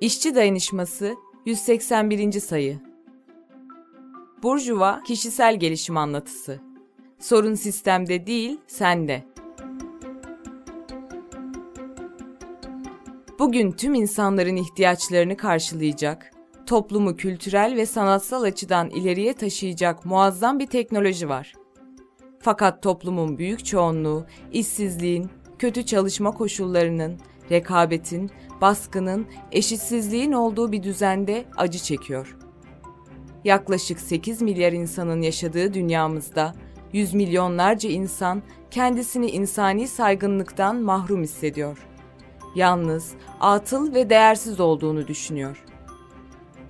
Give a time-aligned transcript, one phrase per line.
[0.00, 1.14] İşçi Dayanışması
[1.46, 2.40] 181.
[2.40, 2.78] sayı.
[4.42, 6.60] Burjuva kişisel gelişim anlatısı.
[7.18, 9.24] Sorun sistemde değil, sende.
[13.38, 16.30] Bugün tüm insanların ihtiyaçlarını karşılayacak,
[16.66, 21.52] toplumu kültürel ve sanatsal açıdan ileriye taşıyacak muazzam bir teknoloji var.
[22.40, 27.18] Fakat toplumun büyük çoğunluğu işsizliğin, kötü çalışma koşullarının,
[27.50, 32.36] rekabetin, baskının, eşitsizliğin olduğu bir düzende acı çekiyor.
[33.44, 36.54] Yaklaşık 8 milyar insanın yaşadığı dünyamızda
[36.92, 41.78] yüz milyonlarca insan kendisini insani saygınlıktan mahrum hissediyor.
[42.54, 45.64] Yalnız, atıl ve değersiz olduğunu düşünüyor.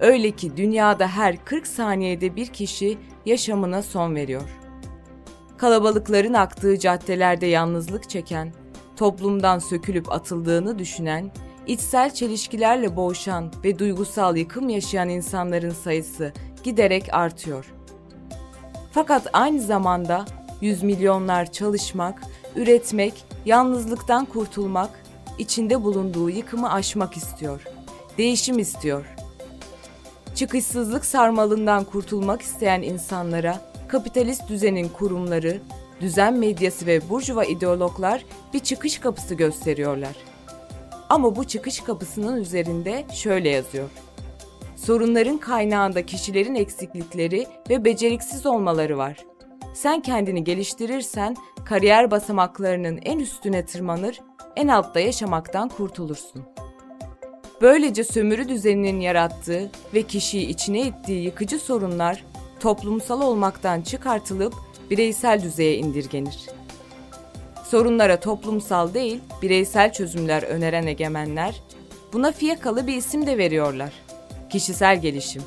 [0.00, 4.50] Öyle ki dünyada her 40 saniyede bir kişi yaşamına son veriyor.
[5.56, 8.52] Kalabalıkların aktığı caddelerde yalnızlık çeken,
[8.96, 11.30] toplumdan sökülüp atıldığını düşünen,
[11.66, 17.72] içsel çelişkilerle boğuşan ve duygusal yıkım yaşayan insanların sayısı giderek artıyor.
[18.92, 20.24] Fakat aynı zamanda
[20.60, 22.22] yüz milyonlar çalışmak,
[22.56, 24.90] üretmek, yalnızlıktan kurtulmak,
[25.38, 27.62] içinde bulunduğu yıkımı aşmak istiyor.
[28.18, 29.06] Değişim istiyor.
[30.34, 35.60] Çıkışsızlık sarmalından kurtulmak isteyen insanlara kapitalist düzenin kurumları,
[36.00, 40.16] düzen medyası ve burjuva ideologlar bir çıkış kapısı gösteriyorlar.
[41.08, 43.88] Ama bu çıkış kapısının üzerinde şöyle yazıyor.
[44.76, 49.16] Sorunların kaynağında kişilerin eksiklikleri ve beceriksiz olmaları var.
[49.74, 54.20] Sen kendini geliştirirsen kariyer basamaklarının en üstüne tırmanır,
[54.56, 56.42] en altta yaşamaktan kurtulursun.
[57.60, 62.24] Böylece sömürü düzeninin yarattığı ve kişiyi içine ittiği yıkıcı sorunlar
[62.60, 64.54] toplumsal olmaktan çıkartılıp
[64.90, 66.46] bireysel düzeye indirgenir.
[67.64, 71.62] Sorunlara toplumsal değil, bireysel çözümler öneren egemenler,
[72.12, 73.92] buna fiyakalı bir isim de veriyorlar.
[74.50, 75.42] Kişisel gelişim.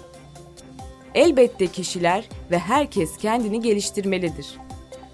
[1.16, 4.58] Elbette kişiler ve herkes kendini geliştirmelidir.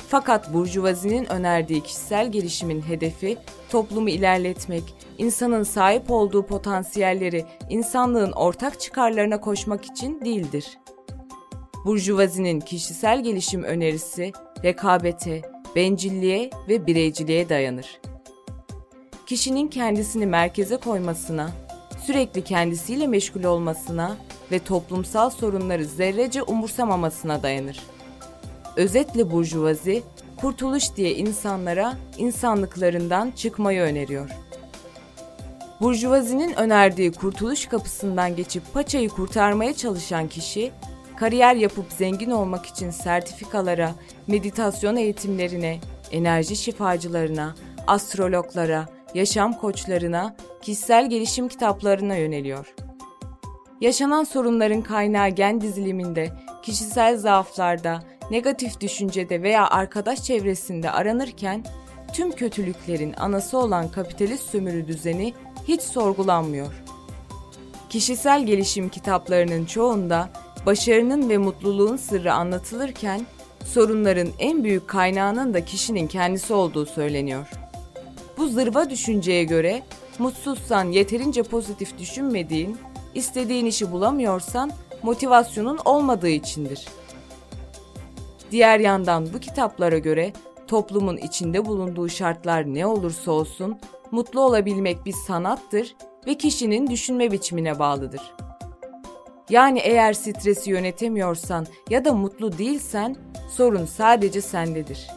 [0.09, 3.37] Fakat burjuvazinin önerdiği kişisel gelişimin hedefi
[3.69, 4.83] toplumu ilerletmek,
[5.17, 10.77] insanın sahip olduğu potansiyelleri insanlığın ortak çıkarlarına koşmak için değildir.
[11.85, 14.31] Burjuvazinin kişisel gelişim önerisi
[14.63, 15.41] rekabete,
[15.75, 17.99] bencilliğe ve bireyciliğe dayanır.
[19.25, 21.51] Kişinin kendisini merkeze koymasına,
[22.05, 24.17] sürekli kendisiyle meşgul olmasına
[24.51, 27.79] ve toplumsal sorunları zerrece umursamamasına dayanır.
[28.75, 30.03] Özetle burjuvazi,
[30.37, 34.29] kurtuluş diye insanlara insanlıklarından çıkmayı öneriyor.
[35.81, 40.71] Burjuvazinin önerdiği kurtuluş kapısından geçip paçayı kurtarmaya çalışan kişi,
[41.15, 43.91] kariyer yapıp zengin olmak için sertifikalara,
[44.27, 45.79] meditasyon eğitimlerine,
[46.11, 47.55] enerji şifacılarına,
[47.87, 52.73] astrologlara, yaşam koçlarına, kişisel gelişim kitaplarına yöneliyor.
[53.81, 56.31] Yaşanan sorunların kaynağı gen diziliminde,
[56.63, 61.65] kişisel zaaflarda, negatif düşüncede veya arkadaş çevresinde aranırken
[62.13, 65.33] tüm kötülüklerin anası olan kapitalist sömürü düzeni
[65.67, 66.83] hiç sorgulanmıyor.
[67.89, 70.29] Kişisel gelişim kitaplarının çoğunda
[70.65, 73.21] başarının ve mutluluğun sırrı anlatılırken
[73.65, 77.47] sorunların en büyük kaynağının da kişinin kendisi olduğu söyleniyor.
[78.37, 79.83] Bu zırva düşünceye göre
[80.19, 82.77] mutsuzsan yeterince pozitif düşünmediğin,
[83.15, 84.71] istediğin işi bulamıyorsan
[85.03, 86.87] motivasyonun olmadığı içindir.
[88.51, 90.33] Diğer yandan bu kitaplara göre
[90.67, 93.79] toplumun içinde bulunduğu şartlar ne olursa olsun
[94.11, 95.95] mutlu olabilmek bir sanattır
[96.27, 98.21] ve kişinin düşünme biçimine bağlıdır.
[99.49, 103.15] Yani eğer stresi yönetemiyorsan ya da mutlu değilsen
[103.49, 105.07] sorun sadece sendedir.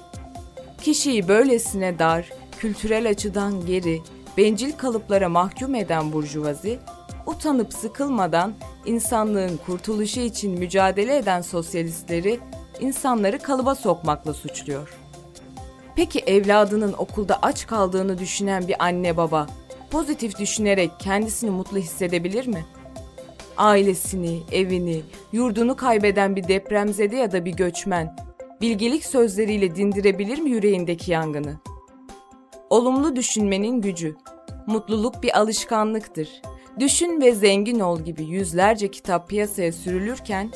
[0.82, 4.00] Kişiyi böylesine dar, kültürel açıdan geri,
[4.36, 6.78] bencil kalıplara mahkum eden burjuvazi,
[7.26, 8.54] utanıp sıkılmadan
[8.86, 12.40] insanlığın kurtuluşu için mücadele eden sosyalistleri
[12.80, 14.98] insanları kalıba sokmakla suçluyor.
[15.96, 19.46] Peki evladının okulda aç kaldığını düşünen bir anne baba
[19.90, 22.64] pozitif düşünerek kendisini mutlu hissedebilir mi?
[23.58, 25.02] Ailesini, evini,
[25.32, 28.16] yurdunu kaybeden bir depremzede ya da bir göçmen
[28.60, 31.56] bilgelik sözleriyle dindirebilir mi yüreğindeki yangını?
[32.70, 34.16] Olumlu düşünmenin gücü.
[34.66, 36.42] Mutluluk bir alışkanlıktır.
[36.78, 40.50] Düşün ve zengin ol gibi yüzlerce kitap piyasaya sürülürken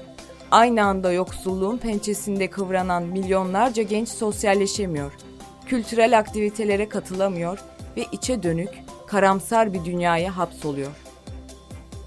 [0.51, 5.13] aynı anda yoksulluğun pençesinde kıvranan milyonlarca genç sosyalleşemiyor,
[5.67, 7.59] kültürel aktivitelere katılamıyor
[7.97, 8.71] ve içe dönük,
[9.07, 11.02] karamsar bir dünyaya hapsoluyor.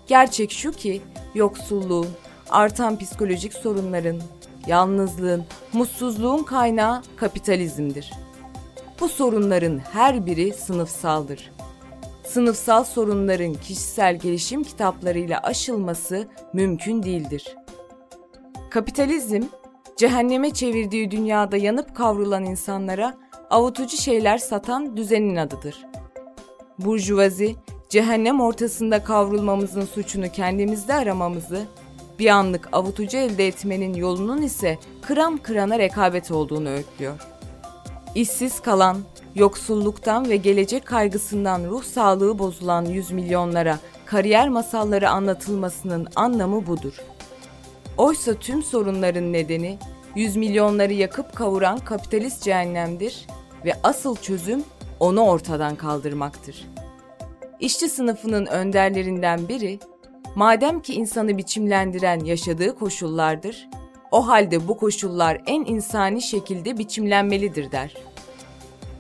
[0.08, 1.02] Gerçek şu ki
[1.36, 2.08] yoksulluğun,
[2.50, 4.22] artan psikolojik sorunların,
[4.68, 8.14] yalnızlığın, mutsuzluğun kaynağı kapitalizmdir.
[9.00, 11.52] Bu sorunların her biri sınıfsaldır.
[12.24, 17.56] sınıfsal sorunların kişisel gelişim kitaplarıyla aşılması mümkün değildir.
[18.70, 19.42] Kapitalizm,
[19.98, 23.18] cehenneme çevirdiği dünyada yanıp kavrulan insanlara
[23.50, 25.86] avutucu şeyler satan düzenin adıdır.
[26.80, 27.56] Burjuvazi,
[27.96, 31.66] cehennem ortasında kavrulmamızın suçunu kendimizde aramamızı,
[32.20, 37.20] bir anlık avutucu elde etmenin yolunun ise kıran kırana rekabet olduğunu öğütlüyor.
[38.16, 38.98] İşsiz kalan,
[39.36, 47.02] yoksulluktan ve gelecek kaygısından ruh sağlığı bozulan yüz milyonlara kariyer masalları anlatılmasının anlamı budur.
[47.98, 49.78] Oysa tüm sorunların nedeni
[50.16, 53.28] yüz milyonları yakıp kavuran kapitalist cehennemdir
[53.66, 54.64] ve asıl çözüm
[55.00, 56.66] onu ortadan kaldırmaktır.
[57.60, 59.80] İşçi sınıfının önderlerinden biri,
[60.36, 63.70] madem ki insanı biçimlendiren yaşadığı koşullardır,
[64.12, 67.98] o halde bu koşullar en insani şekilde biçimlenmelidir der.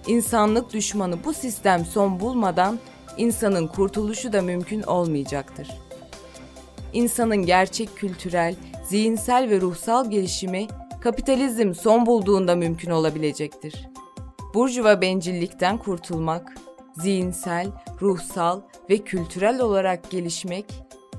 [0.07, 2.79] İnsanlık düşmanı bu sistem son bulmadan
[3.17, 5.67] insanın kurtuluşu da mümkün olmayacaktır.
[6.93, 8.55] İnsanın gerçek kültürel,
[8.89, 10.67] zihinsel ve ruhsal gelişimi
[11.01, 13.87] kapitalizm son bulduğunda mümkün olabilecektir.
[14.53, 16.57] Burjuva bencillikten kurtulmak,
[16.97, 17.67] zihinsel,
[18.01, 20.65] ruhsal ve kültürel olarak gelişmek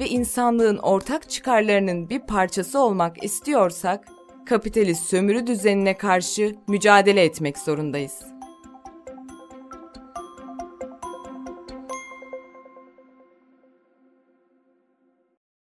[0.01, 4.09] ve insanlığın ortak çıkarlarının bir parçası olmak istiyorsak,
[4.47, 8.36] kapitalist sömürü düzenine karşı mücadele etmek zorundayız.